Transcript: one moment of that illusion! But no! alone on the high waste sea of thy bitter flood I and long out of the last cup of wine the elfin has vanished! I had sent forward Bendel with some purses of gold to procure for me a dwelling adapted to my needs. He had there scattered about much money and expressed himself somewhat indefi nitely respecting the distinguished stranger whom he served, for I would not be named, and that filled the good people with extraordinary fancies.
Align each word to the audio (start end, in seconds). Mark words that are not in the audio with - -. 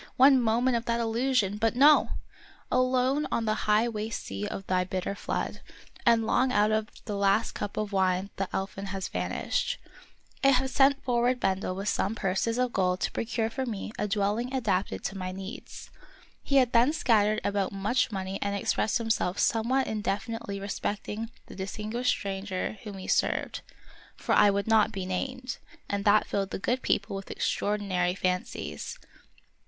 one 0.17 0.41
moment 0.41 0.75
of 0.75 0.85
that 0.85 0.99
illusion! 0.99 1.57
But 1.57 1.75
no! 1.75 2.13
alone 2.71 3.27
on 3.31 3.45
the 3.45 3.53
high 3.69 3.87
waste 3.87 4.23
sea 4.23 4.47
of 4.47 4.65
thy 4.65 4.83
bitter 4.83 5.13
flood 5.13 5.61
I 6.07 6.13
and 6.13 6.25
long 6.25 6.51
out 6.51 6.71
of 6.71 6.87
the 7.05 7.15
last 7.15 7.51
cup 7.51 7.77
of 7.77 7.91
wine 7.91 8.31
the 8.37 8.49
elfin 8.51 8.87
has 8.87 9.09
vanished! 9.09 9.77
I 10.43 10.47
had 10.47 10.71
sent 10.71 11.03
forward 11.03 11.39
Bendel 11.39 11.75
with 11.75 11.87
some 11.87 12.15
purses 12.15 12.57
of 12.57 12.73
gold 12.73 12.99
to 13.01 13.11
procure 13.11 13.51
for 13.51 13.67
me 13.67 13.91
a 13.99 14.07
dwelling 14.07 14.51
adapted 14.55 15.03
to 15.03 15.17
my 15.19 15.31
needs. 15.31 15.91
He 16.41 16.55
had 16.55 16.71
there 16.71 16.91
scattered 16.93 17.39
about 17.43 17.71
much 17.71 18.11
money 18.11 18.39
and 18.41 18.55
expressed 18.55 18.97
himself 18.97 19.37
somewhat 19.37 19.85
indefi 19.85 20.35
nitely 20.35 20.59
respecting 20.59 21.29
the 21.45 21.53
distinguished 21.55 22.09
stranger 22.09 22.79
whom 22.81 22.97
he 22.97 23.07
served, 23.07 23.61
for 24.15 24.33
I 24.33 24.49
would 24.49 24.65
not 24.65 24.91
be 24.91 25.05
named, 25.05 25.59
and 25.87 26.05
that 26.05 26.25
filled 26.25 26.49
the 26.49 26.57
good 26.57 26.81
people 26.81 27.15
with 27.15 27.29
extraordinary 27.29 28.15
fancies. 28.15 28.97